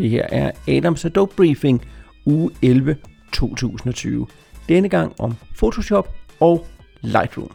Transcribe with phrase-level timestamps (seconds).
[0.00, 1.84] Det her er Adams Adobe Briefing,
[2.26, 2.96] uge 11
[3.32, 4.26] 2020.
[4.68, 6.66] Denne gang om Photoshop og
[7.00, 7.50] Lightroom.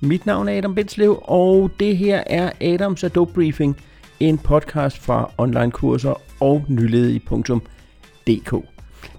[0.00, 3.76] Mit navn er Adam Bindslev, og det her er Adams Adobe Briefing,
[4.20, 8.50] en podcast fra onlinekurser og nyledige.dk.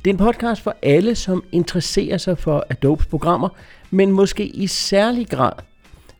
[0.05, 3.49] Det er en podcast for alle, som interesserer sig for Adobes programmer,
[3.91, 5.53] men måske i særlig grad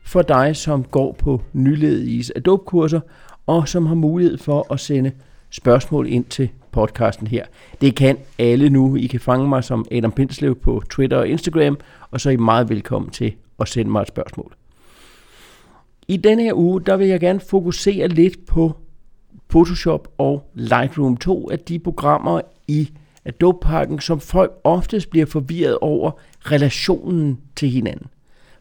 [0.06, 3.00] for dig, som går på nyledige Adobe-kurser,
[3.48, 5.12] og som har mulighed for at sende
[5.50, 7.46] spørgsmål ind til podcasten her.
[7.82, 8.96] Det kan alle nu.
[8.96, 11.78] I kan fange mig som Adam Pinslev på Twitter og Instagram,
[12.12, 14.56] og så er I meget velkommen til at sende mig et spørgsmål.
[16.08, 18.76] I denne her uge, der vil jeg gerne fokusere lidt på
[19.50, 22.90] Photoshop og Lightroom, 2 af de programmer i
[23.26, 26.12] Adobe-pakken, som folk oftest bliver forvirret over
[26.52, 28.08] relationen til hinanden.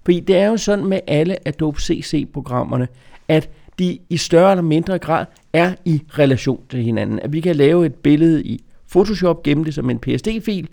[0.05, 2.89] Fordi det er jo sådan med alle Adobe CC-programmerne,
[3.29, 7.21] at de i større eller mindre grad er i relation til hinanden.
[7.21, 10.69] At vi kan lave et billede i Photoshop, gemme det som en PSD-fil,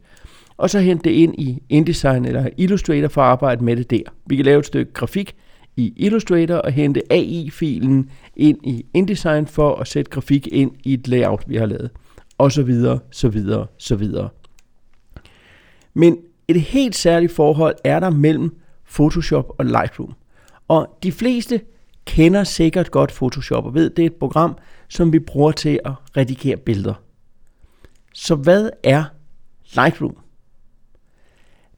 [0.58, 4.04] og så hente det ind i InDesign eller Illustrator for at arbejde med det der.
[4.26, 5.36] Vi kan lave et stykke grafik
[5.78, 11.08] i Illustrator og hente AI-filen ind i InDesign for at sætte grafik ind i et
[11.08, 11.90] layout, vi har lavet.
[12.38, 14.30] Og så videre, så videre, så videre.
[15.94, 18.61] Men et helt særligt forhold er der mellem
[18.92, 20.14] Photoshop og Lightroom.
[20.68, 21.62] Og de fleste
[22.06, 24.58] kender sikkert godt Photoshop og ved, det er et program,
[24.90, 26.94] som vi bruger til at redigere billeder.
[28.14, 29.04] Så hvad er
[29.76, 30.18] Lightroom?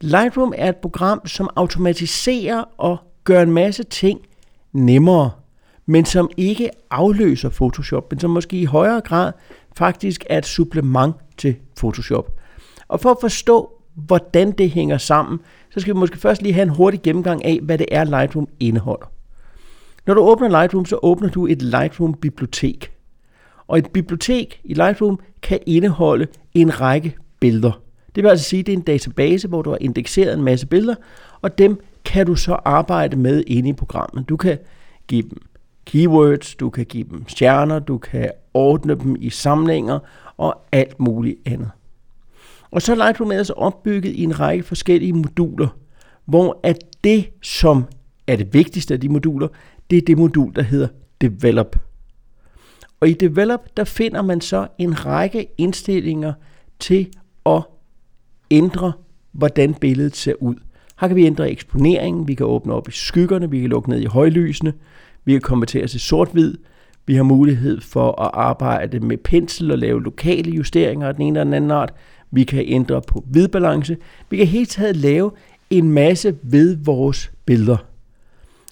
[0.02, 4.20] Lightroom er et program, som automatiserer og gør en masse ting
[4.72, 5.32] nemmere,
[5.86, 9.32] men som ikke afløser Photoshop, men som måske i højere grad
[9.78, 12.32] faktisk er et supplement til Photoshop.
[12.88, 16.64] Og for at forstå, hvordan det hænger sammen, så skal vi måske først lige have
[16.64, 19.12] en hurtig gennemgang af, hvad det er, Lightroom indeholder.
[20.06, 22.92] Når du åbner Lightroom, så åbner du et Lightroom-bibliotek.
[23.68, 27.82] Og et bibliotek i Lightroom kan indeholde en række billeder.
[28.16, 30.68] Det vil altså sige, at det er en database, hvor du har indekseret en masse
[30.68, 30.96] billeder,
[31.42, 34.30] og dem kan du så arbejde med inde i programmet.
[34.30, 34.58] Du kan
[35.08, 35.42] give dem
[35.86, 40.00] keywords, du kan give dem stjerner, du kan ordne dem i samlinger
[40.38, 41.70] og alt muligt andet.
[42.74, 45.68] Og så er Lightroom altså opbygget i en række forskellige moduler,
[46.26, 47.86] hvor at det, som
[48.28, 49.48] er det vigtigste af de moduler,
[49.90, 50.88] det er det modul, der hedder
[51.22, 51.76] Develop.
[53.00, 56.34] Og i Develop, der finder man så en række indstillinger
[56.80, 57.08] til
[57.46, 57.62] at
[58.52, 58.94] ændre,
[59.32, 60.56] hvordan billedet ser ud.
[61.00, 64.00] Her kan vi ændre eksponeringen, vi kan åbne op i skyggerne, vi kan lukke ned
[64.00, 64.74] i højlysene,
[65.26, 66.58] vi kan konvertere til sort-hvid,
[67.06, 71.40] vi har mulighed for at arbejde med pensel og lave lokale justeringer af den ene
[71.40, 71.94] eller den anden art.
[72.32, 73.98] Vi kan ændre på hvidbalance.
[74.30, 75.32] Vi kan helt taget lave
[75.70, 77.78] en masse ved vores billeder.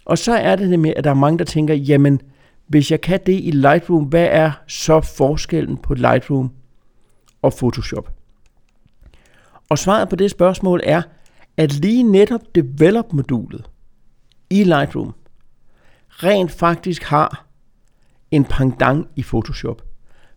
[0.06, 2.22] Og så er det med, at der er mange, der tænker, jamen,
[2.68, 6.52] hvis jeg kan det i Lightroom, hvad er så forskellen på Lightroom
[7.42, 8.14] og Photoshop?
[9.70, 11.02] Og svaret på det spørgsmål er,
[11.58, 13.70] at lige netop develop-modulet
[14.50, 15.14] i Lightroom
[16.10, 17.51] rent faktisk har
[18.32, 19.82] en pendant i Photoshop.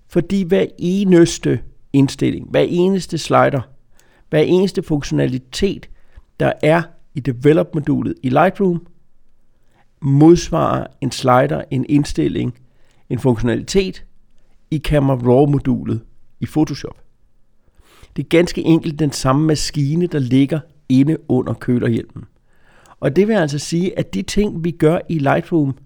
[0.09, 1.61] Fordi hver eneste
[1.93, 3.61] indstilling, hver eneste slider,
[4.31, 5.91] hver eneste funktionalitet,
[6.41, 6.83] der er
[7.15, 8.87] i develop-modulet i Lightroom,
[10.01, 12.55] modsvarer en slider, en indstilling,
[13.11, 14.05] en funktionalitet
[14.71, 16.01] i Camera Raw-modulet
[16.41, 17.01] i Photoshop.
[18.17, 22.25] Det er ganske enkelt den samme maskine, der ligger inde under kølerhjelmen.
[23.01, 25.77] Og det vil altså sige, at de ting, vi gør i Lightroom,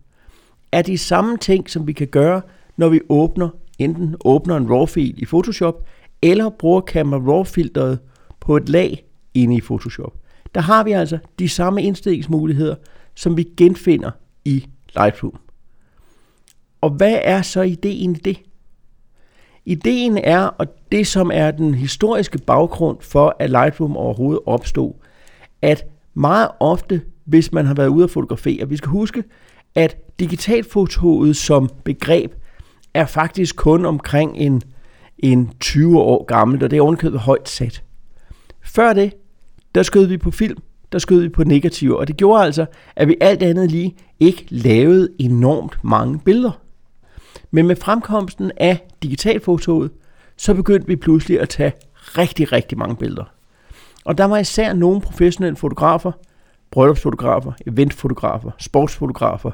[0.73, 2.43] er de samme ting, som vi kan gøre,
[2.77, 3.49] når vi åbner
[3.79, 5.89] enten åbner en RAW-fil i Photoshop,
[6.23, 7.99] eller bruger Camera Raw-filteret
[8.41, 10.15] på et lag inde i Photoshop.
[10.55, 12.75] Der har vi altså de samme indstillingsmuligheder,
[13.15, 14.11] som vi genfinder
[14.45, 15.39] i Lightroom.
[16.81, 18.39] Og hvad er så ideen i det?
[19.65, 24.93] Ideen er, og det som er den historiske baggrund for, at Lightroom overhovedet opstod,
[25.62, 29.25] at meget ofte, hvis man har været ude at fotografere, vi skal huske,
[29.78, 32.32] at digitalfotoet som begreb
[32.94, 34.62] er faktisk kun omkring en,
[35.19, 37.82] en 20 år gammel, og det er ovenkøbet højt sat.
[38.62, 39.12] Før det,
[39.75, 40.58] der skød vi på film,
[40.92, 42.66] der skød vi på negativer, og det gjorde altså,
[42.96, 46.60] at vi alt andet lige ikke lavede enormt mange billeder.
[47.50, 49.90] Men med fremkomsten af digitalfotoet,
[50.36, 53.25] så begyndte vi pludselig at tage rigtig, rigtig mange billeder.
[54.04, 56.12] Og der var især nogle professionelle fotografer,
[56.70, 59.50] bryllupsfotografer, eventfotografer, sportsfotografer,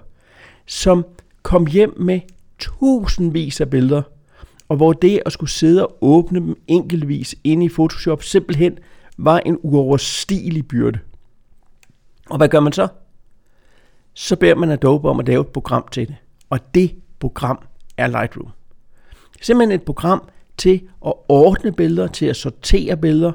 [0.66, 1.04] som
[1.42, 2.20] kom hjem med
[2.58, 4.02] tusindvis af billeder,
[4.68, 8.78] og hvor det at skulle sidde og åbne dem enkeltvis inde i Photoshop simpelthen
[9.16, 10.98] var en uoverstigelig byrde.
[12.30, 12.88] Og hvad gør man så?
[14.14, 16.16] så beder man Adobe om at lave et program til det.
[16.50, 17.58] Og det program
[17.96, 18.48] er Lightroom.
[19.40, 23.32] Simpelthen et program til at ordne billeder, til at sortere billeder,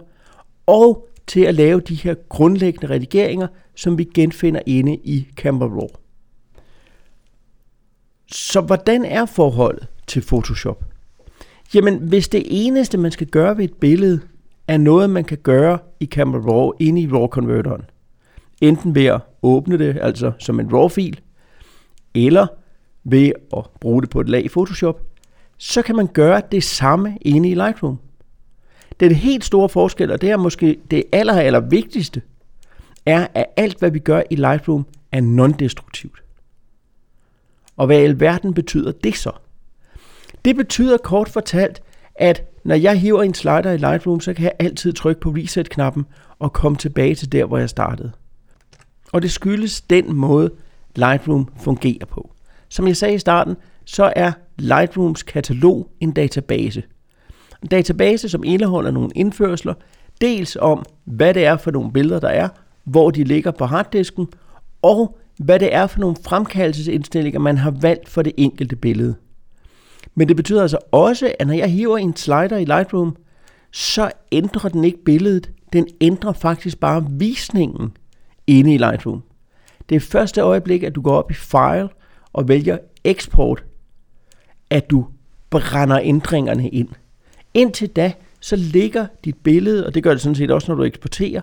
[0.65, 5.87] og til at lave de her grundlæggende redigeringer, som vi genfinder inde i Camera Raw.
[8.31, 10.83] Så hvordan er forholdet til Photoshop?
[11.73, 14.19] Jamen, hvis det eneste, man skal gøre ved et billede,
[14.67, 17.85] er noget, man kan gøre i Camera Raw inde i RAW-converteren,
[18.61, 21.19] enten ved at åbne det, altså som en RAW-fil,
[22.13, 22.47] eller
[23.03, 25.01] ved at bruge det på et lag i Photoshop,
[25.57, 27.99] så kan man gøre det samme inde i Lightroom.
[28.99, 32.21] Den helt store forskel, og det er måske det aller, aller vigtigste,
[33.05, 36.23] er, at alt, hvad vi gør i Lightroom, er non-destruktivt.
[37.79, 39.31] Og hvad i alverden betyder det så?
[40.45, 41.81] Det betyder kort fortalt,
[42.15, 46.05] at når jeg hiver en slider i Lightroom, så kan jeg altid trykke på reset-knappen
[46.39, 48.11] og komme tilbage til der, hvor jeg startede.
[49.11, 50.51] Og det skyldes den måde,
[50.95, 52.31] Lightroom fungerer på.
[52.69, 53.55] Som jeg sagde i starten,
[53.85, 56.83] så er Lightrooms katalog en database.
[57.63, 59.73] En database, som indeholder nogle indførsler,
[60.21, 62.49] dels om, hvad det er for nogle billeder, der er,
[62.83, 64.27] hvor de ligger på harddisken,
[64.81, 69.15] og hvad det er for nogle fremkaldelsesindstillinger, man har valgt for det enkelte billede.
[70.15, 73.15] Men det betyder altså også, at når jeg hiver en slider i Lightroom,
[73.71, 75.51] så ændrer den ikke billedet.
[75.73, 77.91] Den ændrer faktisk bare visningen
[78.47, 79.23] inde i Lightroom.
[79.89, 81.89] Det er første øjeblik, at du går op i File
[82.33, 83.63] og vælger Export,
[84.69, 85.05] at du
[85.49, 86.89] brænder ændringerne ind.
[87.53, 90.83] Indtil da, så ligger dit billede, og det gør det sådan set også, når du
[90.83, 91.41] eksporterer,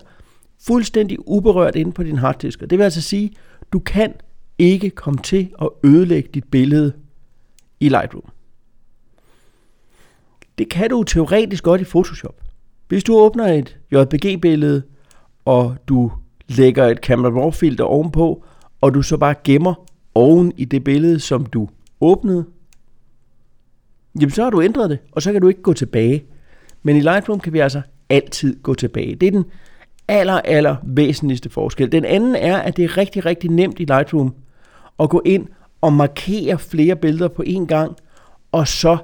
[0.67, 2.59] fuldstændig uberørt inde på din harddisk.
[2.59, 3.31] Det vil altså sige,
[3.73, 4.13] du kan
[4.57, 6.93] ikke komme til at ødelægge dit billede
[7.79, 8.29] i Lightroom.
[10.57, 12.41] Det kan du teoretisk godt i Photoshop.
[12.87, 14.83] Hvis du åbner et JPG-billede,
[15.45, 16.11] og du
[16.47, 18.45] lægger et Camera Raw filter ovenpå,
[18.81, 19.73] og du så bare gemmer
[20.15, 21.69] oven i det billede, som du
[22.01, 22.45] åbnede,
[24.19, 26.25] jamen så har du ændret det, og så kan du ikke gå tilbage.
[26.83, 29.15] Men i Lightroom kan vi altså altid gå tilbage.
[29.15, 29.45] Det er den
[30.07, 31.91] aller, aller væsentligste forskel.
[31.91, 34.35] Den anden er, at det er rigtig, rigtig nemt i Lightroom
[34.99, 35.47] at gå ind
[35.81, 37.95] og markere flere billeder på én gang,
[38.51, 38.97] og så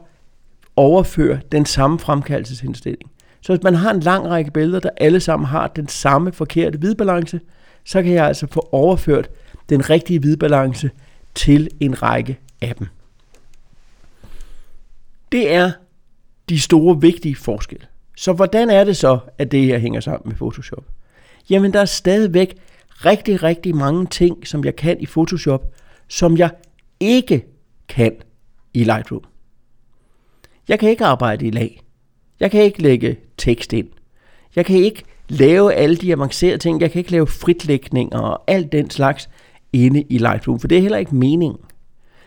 [0.75, 3.11] overføre den samme fremkaldelsesindstilling.
[3.41, 6.77] Så hvis man har en lang række billeder, der alle sammen har den samme forkerte
[6.77, 7.39] hvidbalance,
[7.85, 9.29] så kan jeg altså få overført
[9.69, 10.91] den rigtige hvidbalance
[11.35, 12.87] til en række af dem.
[15.31, 15.71] Det er
[16.49, 17.85] de store vigtige forskelle.
[18.17, 20.83] Så hvordan er det så, at det her hænger sammen med Photoshop?
[21.49, 22.55] Jamen der er stadigvæk
[23.05, 25.73] rigtig, rigtig mange ting, som jeg kan i Photoshop,
[26.07, 26.49] som jeg
[26.99, 27.45] ikke
[27.87, 28.15] kan
[28.73, 29.23] i Lightroom.
[30.67, 31.81] Jeg kan ikke arbejde i lag.
[32.39, 33.87] Jeg kan ikke lægge tekst ind.
[34.55, 36.81] Jeg kan ikke lave alle de avancerede ting.
[36.81, 39.29] Jeg kan ikke lave fritlægninger og alt den slags
[39.73, 41.61] inde i Lightroom, for det er heller ikke meningen.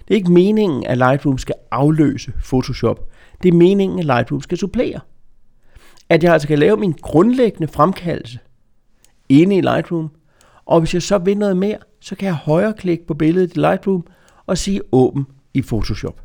[0.08, 3.12] Det er ikke meningen, at Lightroom skal afløse Photoshop.
[3.42, 5.00] Det er meningen, at Lightroom skal supplere.
[6.08, 8.38] At jeg altså kan lave min grundlæggende fremkaldelse
[9.28, 10.10] inde i Lightroom,
[10.66, 14.06] og hvis jeg så vil noget mere, så kan jeg højreklikke på billedet i Lightroom
[14.46, 16.20] og sige åben i Photoshop.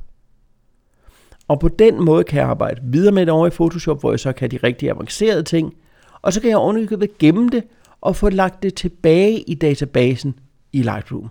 [1.48, 4.20] Og på den måde kan jeg arbejde videre med det over i Photoshop, hvor jeg
[4.20, 5.74] så kan de rigtig avancerede ting,
[6.22, 7.64] og så kan jeg ovenikøbet gemme det
[8.02, 10.40] og få lagt det tilbage i databasen
[10.74, 11.30] i Lightroom.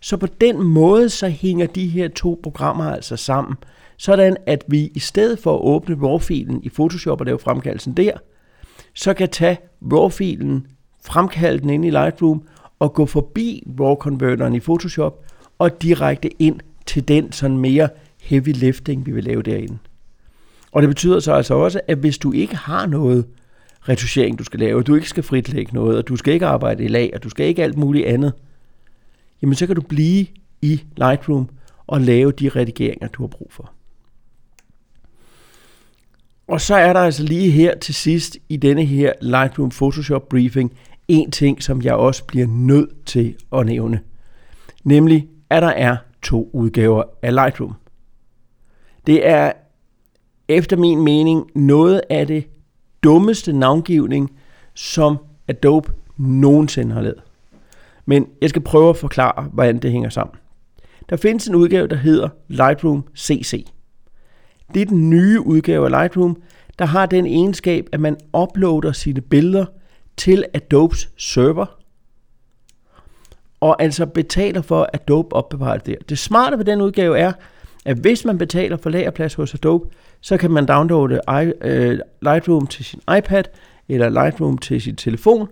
[0.00, 3.56] Så på den måde så hænger de her to programmer altså sammen,
[3.96, 8.12] sådan at vi i stedet for at åbne RAW-filen i Photoshop og lave fremkaldelsen der,
[8.94, 9.58] så kan tage
[9.92, 10.66] RAW-filen,
[11.04, 12.42] fremkalde den ind i Lightroom
[12.78, 15.24] og gå forbi RAW-converteren i Photoshop
[15.58, 17.88] og direkte ind til den sådan mere
[18.20, 19.78] heavy lifting, vi vil lave derinde.
[20.72, 23.26] Og det betyder så altså også, at hvis du ikke har noget
[23.88, 26.88] retuschering, du skal lave, du ikke skal fritlægge noget, og du skal ikke arbejde i
[26.88, 28.32] lag, og du skal ikke alt muligt andet,
[29.42, 30.26] jamen så kan du blive
[30.62, 31.48] i Lightroom
[31.86, 33.72] og lave de redigeringer, du har brug for.
[36.46, 40.72] Og så er der altså lige her til sidst i denne her Lightroom Photoshop briefing
[41.08, 44.00] en ting, som jeg også bliver nødt til at nævne.
[44.84, 47.74] Nemlig, at der er to udgaver af Lightroom.
[49.06, 49.52] Det er
[50.48, 52.48] efter min mening noget af det
[53.02, 54.32] dummeste navngivning,
[54.74, 55.16] som
[55.48, 57.22] Adobe nogensinde har lavet.
[58.06, 60.36] Men jeg skal prøve at forklare, hvordan det hænger sammen.
[61.10, 63.66] Der findes en udgave, der hedder Lightroom CC.
[64.74, 66.42] Det er den nye udgave af Lightroom,
[66.78, 69.66] der har den egenskab, at man uploader sine billeder
[70.16, 71.66] til Adobes server,
[73.60, 76.04] og altså betaler for, at Adobe opbevarer det der.
[76.08, 77.32] Det smarte ved den udgave er,
[77.84, 79.88] at hvis man betaler for lagerplads hos Adobe,
[80.20, 81.20] så kan man downloade
[81.60, 83.44] øh, Lightroom til sin iPad
[83.88, 85.48] eller Lightroom til sin telefon,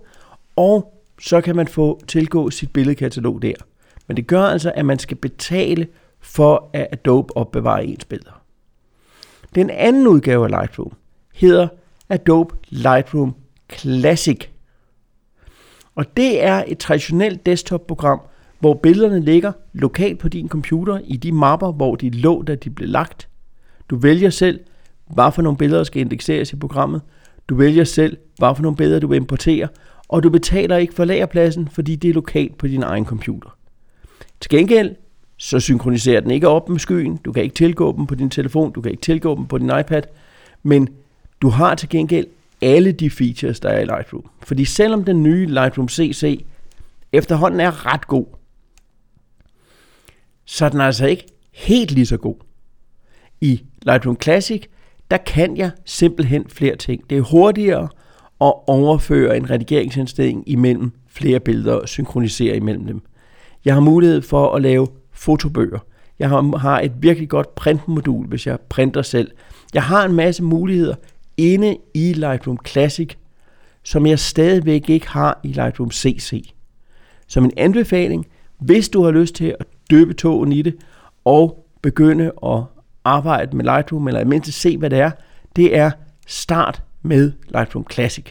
[0.55, 3.53] og så kan man få tilgå sit billedkatalog der.
[4.07, 5.87] Men det gør altså, at man skal betale
[6.19, 8.42] for, at Adobe opbevarer ens billeder.
[9.55, 10.93] Den anden udgave af Lightroom
[11.33, 11.67] hedder
[12.09, 13.35] Adobe Lightroom
[13.73, 14.47] Classic.
[15.95, 18.21] Og det er et traditionelt desktop-program,
[18.59, 22.69] hvor billederne ligger lokalt på din computer i de mapper, hvor de lå, da de
[22.69, 23.27] blev lagt.
[23.89, 24.59] Du vælger selv,
[25.13, 27.01] hvad for nogle billeder skal indekseres i programmet.
[27.49, 29.67] Du vælger selv, hvad for nogle billeder du vil importere,
[30.07, 33.57] og du betaler ikke for lagerpladsen, fordi det er lokalt på din egen computer.
[34.41, 34.95] Til gengæld,
[35.43, 37.17] så synkroniserer den ikke op med skyen.
[37.17, 39.71] Du kan ikke tilgå dem på din telefon, du kan ikke tilgå dem på din
[39.79, 40.01] iPad,
[40.63, 40.89] men
[41.41, 42.27] du har til gengæld
[42.61, 44.29] alle de features, der er i Lightroom.
[44.43, 46.45] Fordi selvom den nye Lightroom CC
[47.11, 48.25] efterhånden er ret god,
[50.45, 52.35] så er den altså ikke helt lige så god.
[53.41, 54.63] I Lightroom Classic,
[55.11, 57.09] der kan jeg simpelthen flere ting.
[57.09, 57.83] Det er hurtigere
[58.41, 63.01] at overføre en redigeringsindstilling imellem flere billeder og synkronisere imellem dem.
[63.65, 64.87] Jeg har mulighed for at lave
[65.23, 65.79] fotobøger.
[66.19, 69.31] Jeg har et virkelig godt printmodul, hvis jeg printer selv.
[69.73, 70.95] Jeg har en masse muligheder
[71.37, 73.09] inde i Lightroom Classic,
[73.83, 76.53] som jeg stadigvæk ikke har i Lightroom CC.
[77.27, 78.27] Som en anbefaling,
[78.59, 80.75] hvis du har lyst til at døbe tågen i det,
[81.25, 82.63] og begynde at
[83.03, 85.11] arbejde med Lightroom, eller mindst se, hvad det er,
[85.55, 85.91] det er
[86.27, 88.25] start med Lightroom Classic.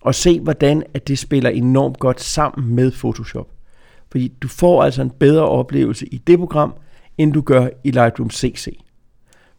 [0.00, 3.53] Og se, hvordan at det spiller enormt godt sammen med Photoshop.
[4.14, 6.74] Fordi du får altså en bedre oplevelse i det program,
[7.18, 8.78] end du gør i Lightroom CC.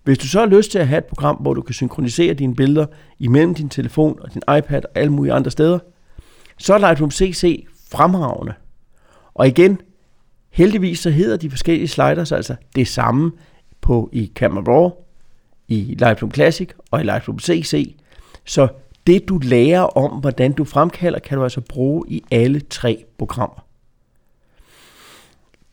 [0.04, 2.56] Hvis du så har lyst til at have et program, hvor du kan synkronisere dine
[2.56, 2.86] billeder
[3.20, 5.80] imellem din telefon og din iPad og alle mulige andre steder,
[6.58, 8.54] så er Lightroom CC fremragende.
[9.34, 9.82] Og igen,
[10.50, 13.32] heldigvis så hedder de forskellige sliders altså det samme
[13.82, 14.90] på i Camera Raw,
[15.68, 17.96] i Lightroom Classic og i Lightroom CC.
[18.46, 18.68] Så
[19.08, 23.65] det du lærer om, hvordan du fremkalder, kan du altså bruge i alle tre programmer.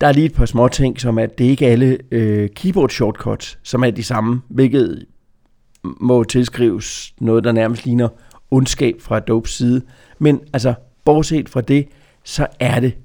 [0.02, 2.90] Der er lige et par små ting, som at det ikke er alle øh, keyboard
[2.90, 5.06] shortcuts, som er de samme, hvilket
[5.82, 8.08] må tilskrives noget, der nærmest ligner
[8.50, 9.82] ondskab fra Adobes side.
[10.18, 11.88] Men altså, bortset fra det,
[12.24, 12.96] så er det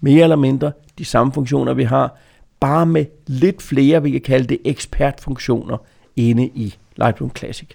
[0.00, 2.18] mere eller mindre de samme funktioner, vi har,
[2.60, 5.76] bare med lidt flere, vi kan kalde det ekspertfunktioner,
[6.16, 7.68] inde i Lightroom Classic.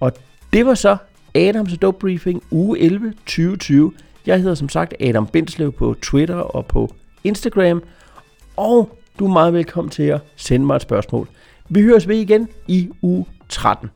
[0.00, 0.12] Og
[0.52, 0.96] det var så
[1.34, 3.92] Adams Adobe Briefing uge 11 2020.
[4.26, 7.82] Jeg hedder som sagt Adam Bindslev på Twitter og på Instagram.
[8.56, 11.28] Og du er meget velkommen til at sende mig et spørgsmål.
[11.68, 13.90] Vi høres ved igen i uge 13.